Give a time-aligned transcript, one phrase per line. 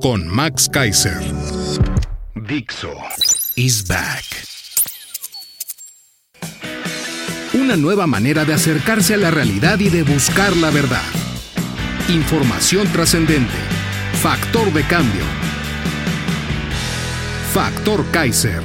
[0.00, 1.20] con Max Kaiser.
[2.34, 2.94] Dixo
[3.56, 4.24] is back.
[7.52, 11.02] Una nueva manera de acercarse a la realidad y de buscar la verdad.
[12.08, 13.52] Información trascendente.
[14.22, 15.24] Factor de cambio.
[17.52, 18.62] Factor Kaiser.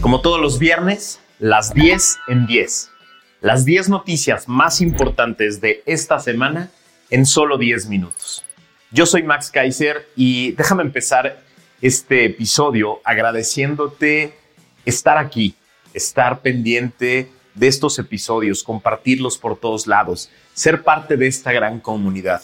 [0.00, 2.90] Como todos los viernes, las 10 en 10.
[3.40, 6.70] Las 10 noticias más importantes de esta semana
[7.08, 8.44] en solo 10 minutos.
[8.94, 11.38] Yo soy Max Kaiser y déjame empezar
[11.80, 14.34] este episodio agradeciéndote
[14.84, 15.54] estar aquí,
[15.94, 22.42] estar pendiente de estos episodios, compartirlos por todos lados, ser parte de esta gran comunidad.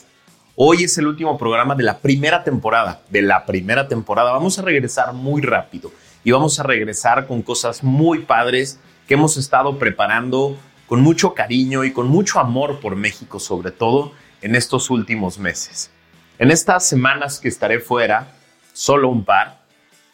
[0.54, 4.32] Hoy es el último programa de la primera temporada, de la primera temporada.
[4.32, 5.92] Vamos a regresar muy rápido
[6.24, 11.84] y vamos a regresar con cosas muy padres que hemos estado preparando con mucho cariño
[11.84, 15.90] y con mucho amor por México sobre todo en estos últimos meses.
[16.38, 18.28] En estas semanas que estaré fuera,
[18.72, 19.58] solo un par,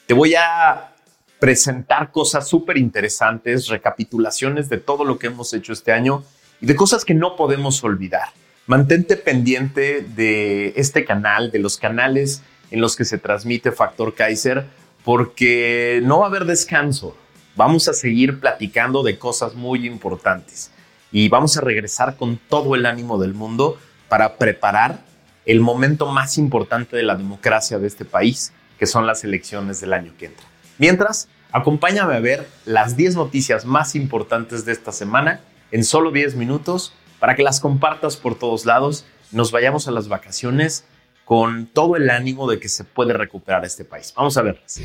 [0.07, 0.95] te voy a
[1.39, 6.25] presentar cosas súper interesantes, recapitulaciones de todo lo que hemos hecho este año
[6.63, 8.29] y de cosas que no podemos olvidar.
[8.67, 14.65] Mantente pendiente de este canal, de los canales en los que se transmite Factor Kaiser,
[15.05, 17.15] porque no va a haber descanso.
[17.55, 20.71] Vamos a seguir platicando de cosas muy importantes
[21.13, 23.79] y vamos a regresar con todo el ánimo del mundo
[24.09, 25.13] para preparar
[25.47, 29.93] el momento más importante de la democracia de este país, que son las elecciones del
[29.93, 30.47] año que entra.
[30.79, 35.41] Mientras, acompáñame a ver las 10 noticias más importantes de esta semana
[35.71, 40.09] en solo 10 minutos para que las compartas por todos lados nos vayamos a las
[40.09, 40.85] vacaciones
[41.25, 44.13] con todo el ánimo de que se puede recuperar este país.
[44.17, 44.81] Vamos a verlas.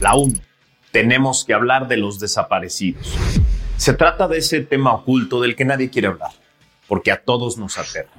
[0.00, 0.34] La 1.
[0.92, 3.14] Tenemos que hablar de los desaparecidos.
[3.76, 6.30] Se trata de ese tema oculto del que nadie quiere hablar,
[6.88, 8.10] porque a todos nos aterra.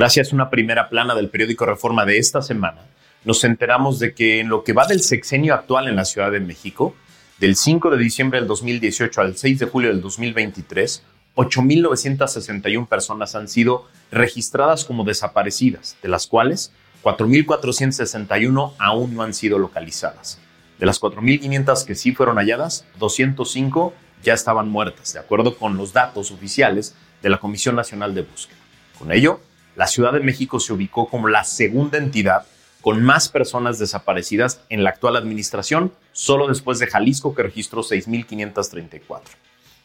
[0.00, 2.86] Gracias a una primera plana del periódico Reforma de esta semana,
[3.26, 6.40] nos enteramos de que en lo que va del sexenio actual en la Ciudad de
[6.40, 6.94] México,
[7.38, 11.02] del 5 de diciembre del 2018 al 6 de julio del 2023,
[11.36, 16.72] 8.961 personas han sido registradas como desaparecidas, de las cuales
[17.02, 20.40] 4.461 aún no han sido localizadas.
[20.78, 25.92] De las 4.500 que sí fueron halladas, 205 ya estaban muertas, de acuerdo con los
[25.92, 28.56] datos oficiales de la Comisión Nacional de Búsqueda.
[28.98, 29.40] Con ello,
[29.76, 32.46] la Ciudad de México se ubicó como la segunda entidad
[32.80, 39.22] con más personas desaparecidas en la actual administración, solo después de Jalisco, que registró 6.534.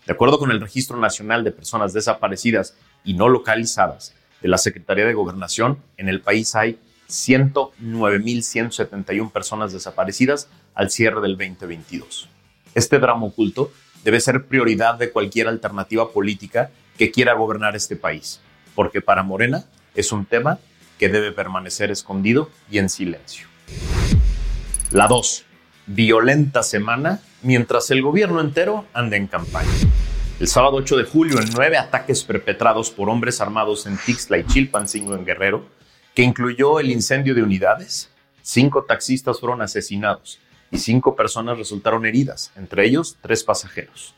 [0.05, 5.05] De acuerdo con el Registro Nacional de Personas Desaparecidas y No Localizadas de la Secretaría
[5.05, 6.79] de Gobernación, en el país hay
[7.09, 12.29] 109.171 personas desaparecidas al cierre del 2022.
[12.73, 13.71] Este drama oculto
[14.03, 18.41] debe ser prioridad de cualquier alternativa política que quiera gobernar este país,
[18.75, 19.65] porque para Morena
[19.95, 20.59] es un tema
[20.99, 23.47] que debe permanecer escondido y en silencio.
[24.91, 25.45] La 2.
[25.87, 29.69] Violenta semana mientras el gobierno entero anda en campaña.
[30.39, 34.45] El sábado 8 de julio, en nueve ataques perpetrados por hombres armados en Tixla y
[34.45, 35.65] Chilpancingo en Guerrero,
[36.13, 38.09] que incluyó el incendio de unidades,
[38.41, 40.39] cinco taxistas fueron asesinados
[40.71, 44.13] y cinco personas resultaron heridas, entre ellos tres pasajeros.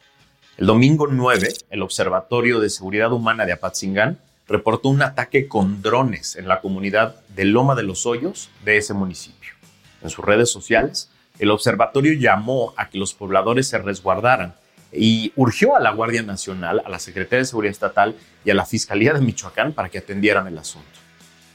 [0.57, 6.35] El domingo 9, el Observatorio de Seguridad Humana de Apatzingán reportó un ataque con drones
[6.35, 9.53] en la comunidad de Loma de los Hoyos de ese municipio.
[10.01, 11.09] En sus redes sociales,
[11.39, 14.55] el observatorio llamó a que los pobladores se resguardaran
[14.91, 18.15] y urgió a la Guardia Nacional, a la Secretaría de Seguridad Estatal
[18.45, 20.87] y a la Fiscalía de Michoacán para que atendieran el asunto.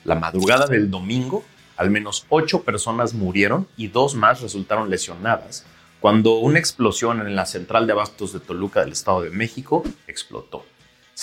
[0.04, 1.44] La madrugada del domingo,
[1.76, 5.64] al menos ocho personas murieron y dos más resultaron lesionadas
[6.00, 10.64] cuando una explosión en la central de abastos de Toluca del Estado de México explotó.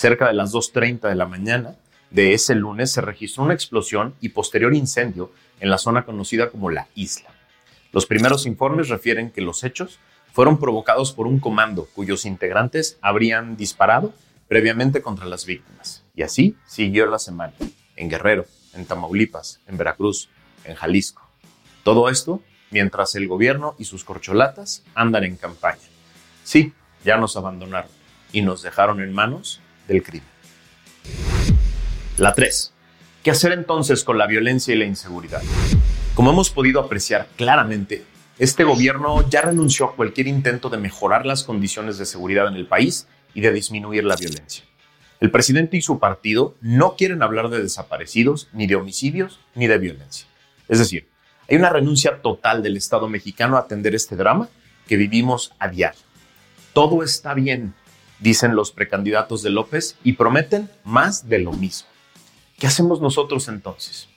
[0.00, 1.74] Cerca de las 2.30 de la mañana
[2.10, 5.30] de ese lunes se registró una explosión y posterior incendio
[5.60, 7.28] en la zona conocida como la isla.
[7.92, 9.98] Los primeros informes refieren que los hechos
[10.32, 14.14] fueron provocados por un comando cuyos integrantes habrían disparado
[14.48, 16.02] previamente contra las víctimas.
[16.14, 17.52] Y así siguió la semana,
[17.94, 20.30] en Guerrero, en Tamaulipas, en Veracruz,
[20.64, 21.28] en Jalisco.
[21.84, 25.90] Todo esto mientras el gobierno y sus corcholatas andan en campaña.
[26.42, 26.72] Sí,
[27.04, 27.90] ya nos abandonaron
[28.32, 30.28] y nos dejaron en manos del crimen.
[32.16, 32.72] La 3.
[33.24, 35.42] ¿Qué hacer entonces con la violencia y la inseguridad?
[36.14, 38.04] Como hemos podido apreciar claramente,
[38.38, 42.66] este gobierno ya renunció a cualquier intento de mejorar las condiciones de seguridad en el
[42.66, 44.64] país y de disminuir la violencia.
[45.18, 49.76] El presidente y su partido no quieren hablar de desaparecidos, ni de homicidios, ni de
[49.76, 50.26] violencia.
[50.68, 51.08] Es decir,
[51.48, 54.48] hay una renuncia total del Estado mexicano a atender este drama
[54.86, 56.00] que vivimos a diario.
[56.72, 57.74] Todo está bien,
[58.20, 61.88] dicen los precandidatos de López y prometen más de lo mismo.
[62.58, 64.08] ¿Qué hacemos nosotros entonces?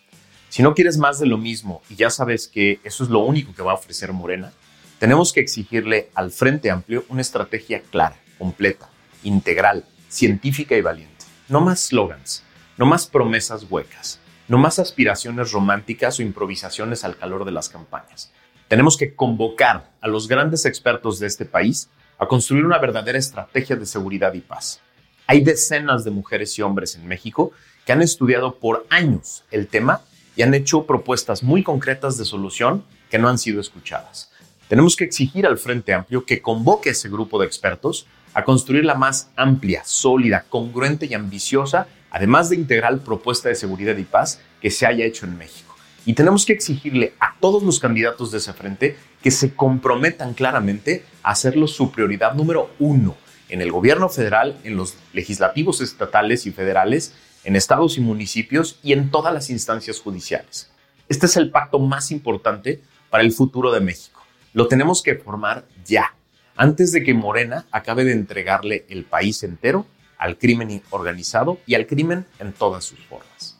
[0.50, 3.56] Si no quieres más de lo mismo y ya sabes que eso es lo único
[3.56, 4.52] que va a ofrecer Morena,
[5.00, 8.90] tenemos que exigirle al Frente Amplio una estrategia clara, completa,
[9.24, 11.26] integral, científica y valiente.
[11.50, 12.44] No más slogans,
[12.78, 18.32] no más promesas huecas, no más aspiraciones románticas o improvisaciones al calor de las campañas.
[18.68, 21.90] Tenemos que convocar a los grandes expertos de este país
[22.24, 24.82] a construir una verdadera estrategia de seguridad y paz.
[25.28, 27.52] Hay decenas de mujeres y hombres en México
[27.86, 30.02] que han estudiado por años el tema
[30.36, 34.32] y han hecho propuestas muy concretas de solución que no han sido escuchadas.
[34.68, 38.86] Tenemos que exigir al Frente Amplio que convoque a ese grupo de expertos a construir
[38.86, 44.40] la más amplia, sólida, congruente y ambiciosa, además de integral propuesta de seguridad y paz
[44.62, 45.76] que se haya hecho en México.
[46.06, 51.06] Y tenemos que exigirle a todos los candidatos de ese frente que se comprometan claramente
[51.24, 53.16] hacerlo su prioridad número uno
[53.50, 58.94] en el gobierno federal, en los legislativos estatales y federales, en estados y municipios y
[58.94, 60.72] en todas las instancias judiciales.
[61.10, 64.24] Este es el pacto más importante para el futuro de México.
[64.54, 66.16] Lo tenemos que formar ya
[66.56, 69.86] antes de que Morena acabe de entregarle el país entero
[70.18, 73.60] al crimen organizado y al crimen en todas sus formas.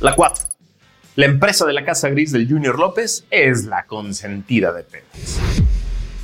[0.00, 0.44] La 4.
[1.16, 5.38] La empresa de la Casa Gris del Junior López es la consentida de Pemex.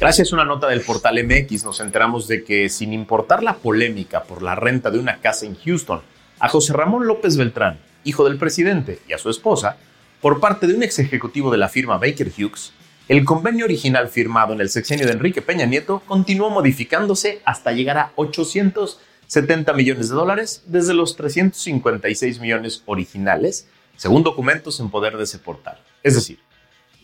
[0.00, 4.25] Gracias a una nota del portal MX nos enteramos de que sin importar la polémica
[4.25, 6.02] por la renta de una casa en Houston,
[6.41, 9.76] a José Ramón López Beltrán, hijo del presidente, y a su esposa,
[10.20, 12.73] por parte de un ex ejecutivo de la firma Baker Hughes,
[13.08, 17.99] el convenio original firmado en el sexenio de Enrique Peña Nieto continuó modificándose hasta llegar
[17.99, 25.25] a 870 millones de dólares desde los 356 millones originales, según documentos en poder de
[25.25, 25.79] ese portal.
[26.02, 26.41] Es decir,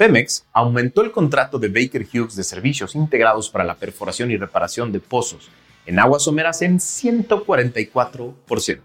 [0.00, 4.92] Pemex aumentó el contrato de Baker Hughes de servicios integrados para la perforación y reparación
[4.92, 5.50] de pozos
[5.84, 8.80] en aguas someras en 144%.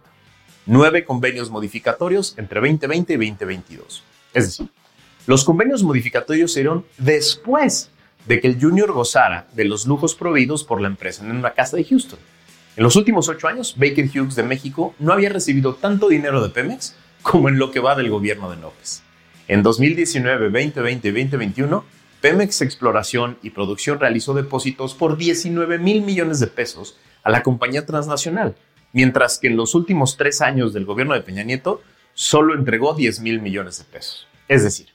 [0.65, 4.03] Nueve convenios modificatorios entre 2020 y 2022.
[4.33, 4.67] Es decir,
[5.25, 6.67] los convenios modificatorios se
[6.97, 7.91] después
[8.27, 11.77] de que el Junior gozara de los lujos proveídos por la empresa en una casa
[11.77, 12.19] de Houston.
[12.75, 16.49] En los últimos ocho años, Baker Hughes de México no había recibido tanto dinero de
[16.49, 19.04] Pemex como en lo que va del gobierno de López.
[19.47, 21.85] En 2019, 2020 y 2021,
[22.19, 27.85] Pemex Exploración y Producción realizó depósitos por 19 mil millones de pesos a la compañía
[27.85, 28.55] transnacional,
[28.91, 31.83] mientras que en los últimos tres años del gobierno de Peña Nieto
[32.15, 34.27] solo entregó 10 mil millones de pesos.
[34.47, 34.87] Es decir,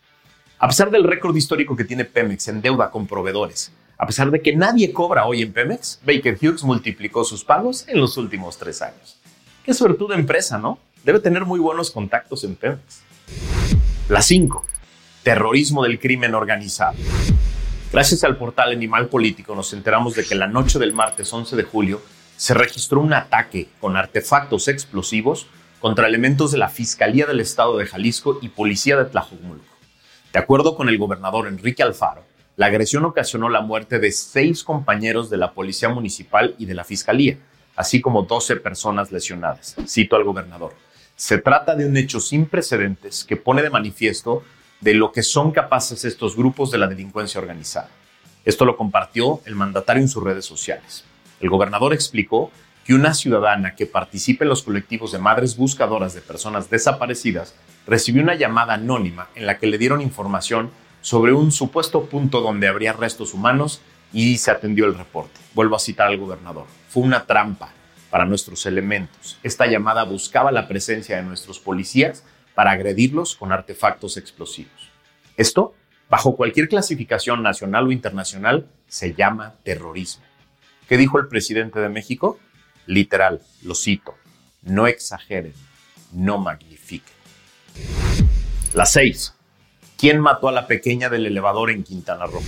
[0.58, 4.42] a pesar del récord histórico que tiene Pemex en deuda con proveedores, a pesar de
[4.42, 8.82] que nadie cobra hoy en Pemex, Baker Hughes multiplicó sus pagos en los últimos tres
[8.82, 9.16] años.
[9.64, 10.80] Qué suertuda empresa, ¿no?
[11.04, 13.02] Debe tener muy buenos contactos en Pemex.
[14.10, 14.66] La 5.
[15.22, 16.96] Terrorismo del crimen organizado.
[17.92, 21.62] Gracias al portal Animal Político nos enteramos de que la noche del martes 11 de
[21.62, 22.02] julio
[22.36, 25.46] se registró un ataque con artefactos explosivos
[25.78, 29.76] contra elementos de la Fiscalía del Estado de Jalisco y Policía de Tlajomulco.
[30.32, 32.24] De acuerdo con el gobernador Enrique Alfaro,
[32.56, 36.82] la agresión ocasionó la muerte de seis compañeros de la Policía Municipal y de la
[36.82, 37.38] Fiscalía,
[37.76, 39.76] así como 12 personas lesionadas.
[39.86, 40.74] Cito al gobernador.
[41.20, 44.42] Se trata de un hecho sin precedentes que pone de manifiesto
[44.80, 47.90] de lo que son capaces estos grupos de la delincuencia organizada.
[48.46, 51.04] Esto lo compartió el mandatario en sus redes sociales.
[51.38, 52.50] El gobernador explicó
[52.86, 57.54] que una ciudadana que participe en los colectivos de madres buscadoras de personas desaparecidas
[57.86, 60.70] recibió una llamada anónima en la que le dieron información
[61.02, 65.38] sobre un supuesto punto donde habría restos humanos y se atendió el reporte.
[65.52, 66.64] Vuelvo a citar al gobernador.
[66.88, 67.74] Fue una trampa
[68.10, 69.38] para nuestros elementos.
[69.42, 72.24] Esta llamada buscaba la presencia de nuestros policías
[72.54, 74.90] para agredirlos con artefactos explosivos.
[75.36, 75.74] Esto,
[76.08, 80.24] bajo cualquier clasificación nacional o internacional, se llama terrorismo.
[80.88, 82.38] ¿Qué dijo el presidente de México?
[82.86, 84.16] Literal, lo cito,
[84.62, 85.54] no exageren,
[86.12, 87.14] no magnifiquen.
[88.74, 89.34] La 6.
[89.96, 92.42] ¿Quién mató a la pequeña del elevador en Quintana Roo?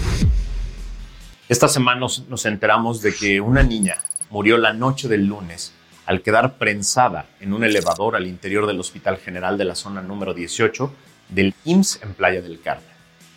[1.48, 3.98] Esta semana nos, enteramos de que una niña
[4.32, 5.74] murió la noche del lunes
[6.06, 10.32] al quedar prensada en un elevador al interior del Hospital General de la zona número
[10.32, 10.90] 18
[11.28, 12.88] del IMSS en Playa del Carmen.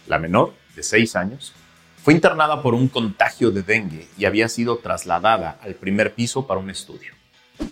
[0.07, 1.53] La menor, de 6 años,
[2.01, 6.59] Fue internada por un contagio de dengue y había sido trasladada al primer piso para
[6.59, 7.11] un estudio.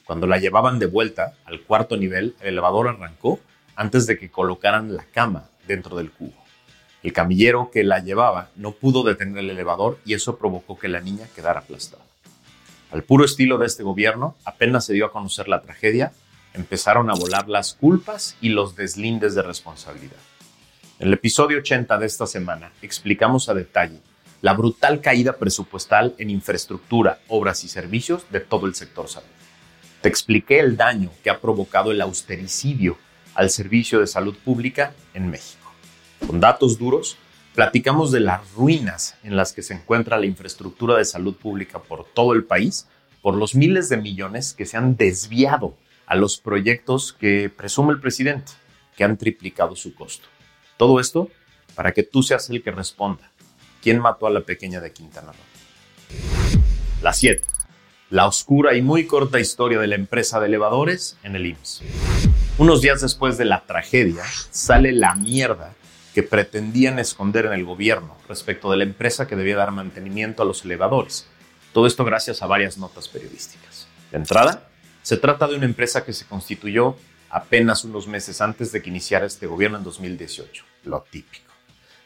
[0.05, 3.39] Cuando la llevaban de vuelta al cuarto nivel, el elevador arrancó
[3.75, 6.43] antes de que colocaran la cama dentro del cubo.
[7.03, 10.99] El camillero que la llevaba no pudo detener el elevador y eso provocó que la
[10.99, 12.03] niña quedara aplastada.
[12.93, 16.13] Al puro estilo de este gobierno, apenas se dio a conocer la tragedia,
[16.53, 20.19] empezaron a volar las culpas y los deslindes de responsabilidad.
[20.99, 23.99] En el episodio 80 de esta semana explicamos a detalle
[24.43, 29.27] la brutal caída presupuestal en infraestructura, obras y servicios de todo el sector salud.
[30.01, 32.99] Te expliqué el daño que ha provocado el austericidio
[33.33, 35.73] al servicio de salud pública en México.
[36.27, 37.17] Con datos duros,
[37.53, 42.05] platicamos de las ruinas en las que se encuentra la infraestructura de salud pública por
[42.05, 42.87] todo el país,
[43.21, 47.99] por los miles de millones que se han desviado a los proyectos que presume el
[47.99, 48.51] presidente,
[48.97, 50.27] que han triplicado su costo.
[50.77, 51.29] Todo esto
[51.75, 53.31] para que tú seas el que responda
[53.83, 56.61] ¿Quién mató a la pequeña de Quintana Roo?
[57.01, 57.43] La 7.
[58.11, 61.81] La oscura y muy corta historia de la empresa de elevadores en el IMSS.
[62.57, 65.73] Unos días después de la tragedia, sale la mierda
[66.13, 70.45] que pretendían esconder en el gobierno respecto de la empresa que debía dar mantenimiento a
[70.45, 71.27] los elevadores.
[71.73, 73.87] Todo esto gracias a varias notas periodísticas.
[74.11, 74.69] De entrada,
[75.01, 76.95] se trata de una empresa que se constituyó
[77.29, 81.51] apenas unos meses antes de que iniciara este gobierno en 2018, lo típico.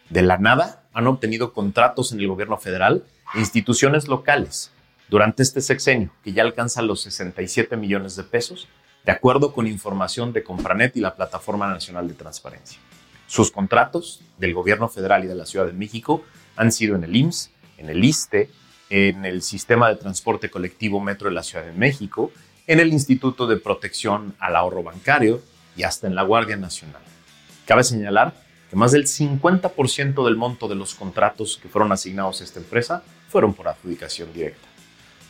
[0.10, 3.04] De la nada han obtenido contratos en el gobierno federal
[3.36, 4.72] e instituciones locales
[5.10, 8.70] durante este sexenio, que ya alcanza los 67 millones de pesos,
[9.06, 12.80] de acuerdo con información de Compranet y la Plataforma Nacional de Transparencia.
[13.28, 16.24] Sus contratos del gobierno federal y de la Ciudad de México
[16.56, 18.50] han sido en el IMSS, en el ISTE,
[18.90, 22.32] en el Sistema de Transporte Colectivo Metro de la Ciudad de México,
[22.68, 25.42] en el Instituto de Protección al Ahorro Bancario
[25.76, 27.02] y hasta en la Guardia Nacional.
[27.66, 28.34] Cabe señalar
[28.70, 33.04] que más del 50% del monto de los contratos que fueron asignados a esta empresa
[33.28, 34.68] fueron por adjudicación directa.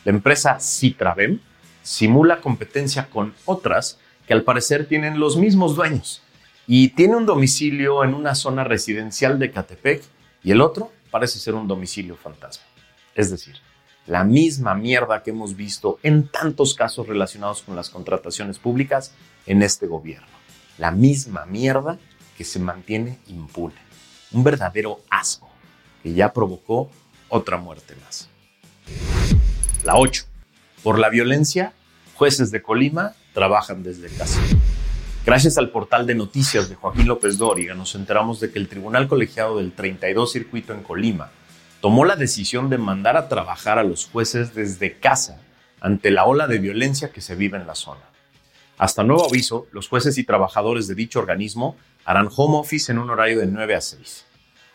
[0.04, 1.40] La empresa Citravem
[1.82, 6.22] simula competencia con otras que al parecer tienen los mismos dueños
[6.70, 10.04] y tiene un domicilio en una zona residencial de Catepec
[10.44, 12.64] y el otro parece ser un domicilio fantasma.
[13.14, 13.56] Es decir,
[14.06, 19.14] la misma mierda que hemos visto en tantos casos relacionados con las contrataciones públicas
[19.46, 20.28] en este gobierno.
[20.76, 21.98] La misma mierda
[22.36, 23.74] que se mantiene impune.
[24.32, 25.48] Un verdadero asco
[26.02, 26.90] que ya provocó
[27.30, 28.28] otra muerte más.
[29.84, 30.24] La 8.
[30.82, 31.72] Por la violencia,
[32.14, 34.38] jueces de Colima trabajan desde casa.
[35.28, 39.08] Gracias al portal de noticias de Joaquín López Dóriga nos enteramos de que el Tribunal
[39.08, 41.30] Colegiado del 32 Circuito en Colima
[41.82, 45.38] tomó la decisión de mandar a trabajar a los jueces desde casa
[45.82, 48.00] ante la ola de violencia que se vive en la zona.
[48.78, 53.10] Hasta nuevo aviso, los jueces y trabajadores de dicho organismo harán home office en un
[53.10, 54.24] horario de 9 a 6.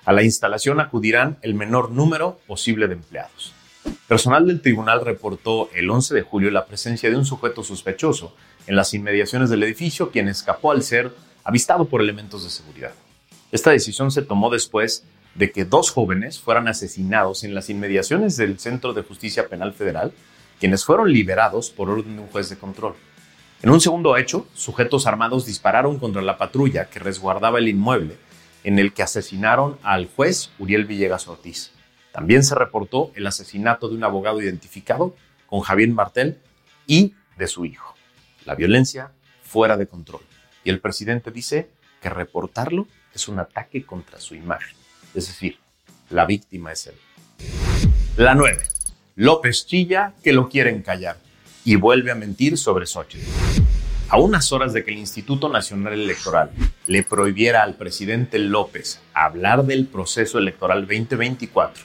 [0.06, 3.56] A la instalación acudirán el menor número posible de empleados.
[4.08, 8.36] Personal del tribunal reportó el 11 de julio la presencia de un sujeto sospechoso
[8.68, 12.94] en las inmediaciones del edificio, quien escapó al ser avistado por elementos de seguridad.
[13.52, 15.04] Esta decisión se tomó después
[15.36, 20.14] de que dos jóvenes fueran asesinados en las inmediaciones del Centro de Justicia Penal Federal,
[20.60, 22.96] quienes fueron liberados por orden de un juez de control.
[23.62, 28.18] En un segundo hecho, sujetos armados dispararon contra la patrulla que resguardaba el inmueble
[28.64, 31.72] en el que asesinaron al juez Uriel Villegas Ortiz.
[32.12, 35.16] También se reportó el asesinato de un abogado identificado
[35.48, 36.40] con Javier Martel
[36.88, 37.93] y de su hijo.
[38.46, 40.22] La violencia fuera de control.
[40.64, 41.70] Y el presidente dice
[42.02, 44.76] que reportarlo es un ataque contra su imagen.
[45.14, 45.60] Es decir,
[46.10, 46.96] la víctima es él.
[48.18, 48.58] La 9.
[49.16, 51.18] López chilla que lo quieren callar
[51.64, 53.26] y vuelve a mentir sobre Xochitl.
[54.10, 56.52] A unas horas de que el Instituto Nacional Electoral
[56.88, 61.84] le prohibiera al presidente López hablar del proceso electoral 2024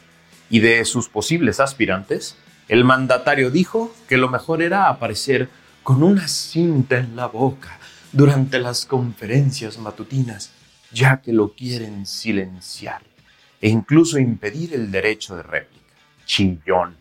[0.51, 2.37] y de sus posibles aspirantes,
[2.69, 5.49] el mandatario dijo que lo mejor era aparecer
[5.89, 7.79] con una cinta en la boca
[8.13, 10.51] durante las conferencias matutinas,
[10.93, 13.01] ya que lo quieren silenciar
[13.59, 15.95] e incluso impedir el derecho de réplica.
[16.27, 16.95] Chillón.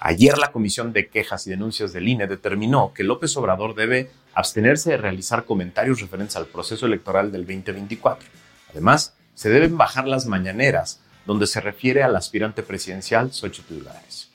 [0.00, 4.90] Ayer la Comisión de Quejas y Denuncias del INE determinó que López Obrador debe abstenerse
[4.90, 8.28] de realizar comentarios referentes al proceso electoral del 2024.
[8.72, 14.28] Además, se deben bajar las mañaneras donde se refiere al aspirante presidencial Xochitl Gálvez.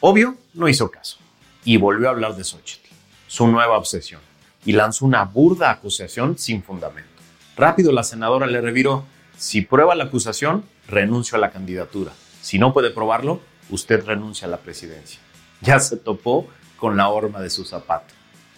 [0.00, 1.16] Obvio, no hizo caso
[1.64, 2.91] y volvió a hablar de Xochitl,
[3.32, 4.20] su nueva obsesión,
[4.62, 7.08] y lanzó una burda acusación sin fundamento.
[7.56, 9.06] Rápido la senadora le reviró,
[9.38, 12.12] si prueba la acusación, renuncio a la candidatura.
[12.42, 15.18] Si no puede probarlo, usted renuncia a la presidencia.
[15.62, 16.46] Ya se topó
[16.76, 18.12] con la horma de su zapato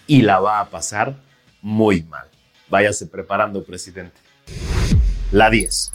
[0.08, 1.14] y la va a pasar
[1.62, 2.26] muy mal.
[2.68, 4.18] Váyase preparando, presidente.
[5.30, 5.92] La 10.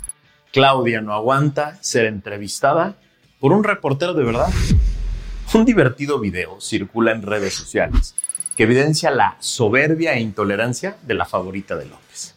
[0.54, 2.96] Claudia no aguanta ser entrevistada
[3.42, 4.48] por un reportero de verdad.
[5.54, 8.16] Un divertido video circula en redes sociales
[8.60, 12.36] que evidencia la soberbia e intolerancia de la favorita de López.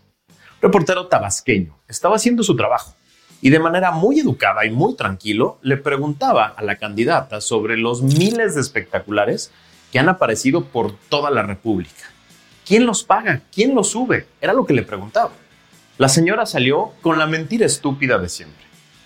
[0.61, 2.95] Reportero tabasqueño estaba haciendo su trabajo
[3.41, 8.03] y de manera muy educada y muy tranquilo le preguntaba a la candidata sobre los
[8.03, 9.51] miles de espectaculares
[9.91, 12.05] que han aparecido por toda la República.
[12.65, 13.43] ¿Quién los paga?
[13.53, 14.29] ¿Quién los sube?
[14.41, 15.33] Era lo que le preguntaba.
[15.99, 18.65] La señora salió con la mentira estúpida de siempre.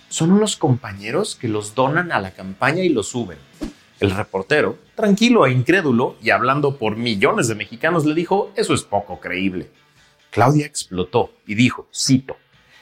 [0.09, 3.39] Son unos compañeros que los donan a la campaña y los suben.
[3.99, 8.83] El reportero, tranquilo e incrédulo y hablando por millones de mexicanos, le dijo, eso es
[8.83, 9.71] poco creíble.
[10.31, 12.35] Claudia explotó y dijo, cito,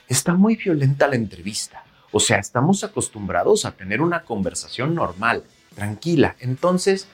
[0.07, 1.83] Está muy violenta la entrevista.
[2.11, 5.43] O sea, estamos acostumbrados a tener una conversación normal,
[5.73, 6.35] tranquila.
[6.39, 7.07] Entonces,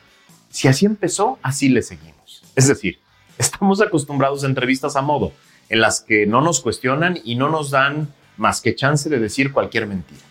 [0.49, 2.43] si así empezó, así le seguimos.
[2.55, 2.99] Es decir,
[3.37, 5.31] estamos acostumbrados a entrevistas a modo,
[5.69, 9.53] en las que no nos cuestionan y no nos dan más que chance de decir
[9.53, 10.21] cualquier mentira.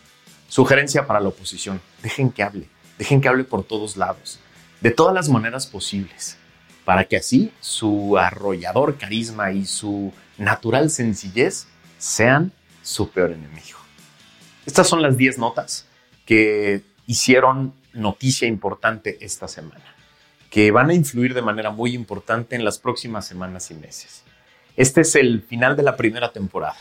[0.49, 4.39] Sugerencia para la oposición, dejen que hable, dejen que hable por todos lados,
[4.81, 6.37] de todas las maneras posibles,
[6.85, 11.67] para que así su arrollador carisma y su natural sencillez
[11.99, 13.79] sean su peor enemigo.
[14.65, 15.87] Estas son las 10 notas
[16.25, 19.85] que hicieron noticia importante esta semana,
[20.49, 24.25] que van a influir de manera muy importante en las próximas semanas y meses.
[24.77, 26.77] Este es el final de la primera temporada,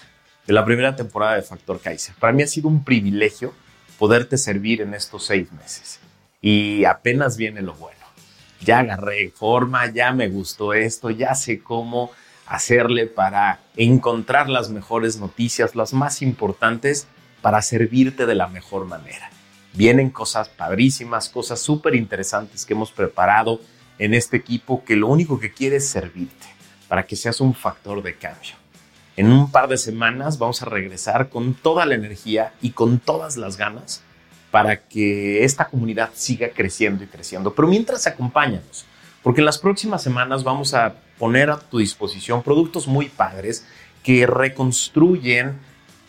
[0.47, 2.15] de la primera temporada de Factor Kaiser.
[2.15, 3.53] Para mí ha sido un privilegio
[3.97, 5.99] poderte servir en estos seis meses
[6.41, 7.97] y apenas viene lo bueno.
[8.61, 12.11] Ya agarré forma, ya me gustó esto, ya sé cómo
[12.45, 17.07] hacerle para encontrar las mejores noticias, las más importantes,
[17.41, 19.29] para servirte de la mejor manera.
[19.73, 23.61] Vienen cosas padrísimas, cosas súper interesantes que hemos preparado
[23.97, 26.47] en este equipo que lo único que quiere es servirte
[26.87, 28.55] para que seas un factor de cambio.
[29.15, 33.37] En un par de semanas vamos a regresar con toda la energía y con todas
[33.37, 34.01] las ganas
[34.51, 37.53] para que esta comunidad siga creciendo y creciendo.
[37.53, 38.85] Pero mientras acompáñanos,
[39.23, 43.65] porque en las próximas semanas vamos a poner a tu disposición productos muy padres
[44.03, 45.59] que reconstruyen,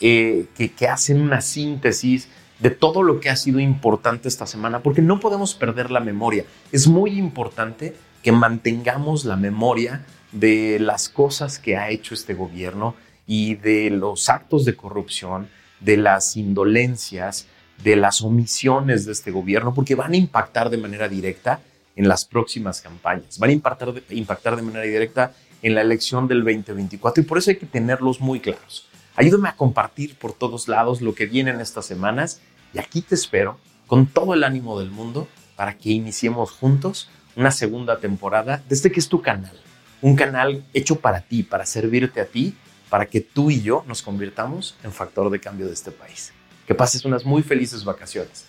[0.00, 2.28] eh, que, que hacen una síntesis
[2.60, 6.44] de todo lo que ha sido importante esta semana, porque no podemos perder la memoria.
[6.72, 12.94] Es muy importante que mantengamos la memoria de las cosas que ha hecho este gobierno
[13.26, 15.48] y de los actos de corrupción,
[15.80, 17.46] de las indolencias,
[17.82, 21.60] de las omisiones de este gobierno, porque van a impactar de manera directa
[21.96, 26.28] en las próximas campañas, van a impactar de, impactar de manera directa en la elección
[26.28, 28.88] del 2024 y por eso hay que tenerlos muy claros.
[29.16, 32.40] Ayúdame a compartir por todos lados lo que viene en estas semanas
[32.72, 37.50] y aquí te espero con todo el ánimo del mundo para que iniciemos juntos una
[37.50, 39.52] segunda temporada desde que es tu canal.
[40.00, 42.54] Un canal hecho para ti, para servirte a ti,
[42.88, 46.32] para que tú y yo nos convirtamos en factor de cambio de este país.
[46.70, 48.44] Que pases unas muy felices vacaciones.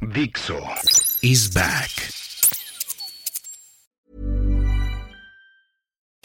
[0.00, 0.58] Dixo
[1.22, 2.19] is back.